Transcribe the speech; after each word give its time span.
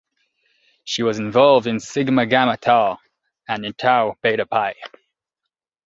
She 0.83 1.03
was 1.03 1.19
involved 1.19 1.67
in 1.67 1.79
Sigma 1.79 2.25
Gamma 2.25 2.57
Tau 2.57 2.97
and 3.47 3.77
Tau 3.77 4.17
Beta 4.23 4.47
Pi. 4.47 4.73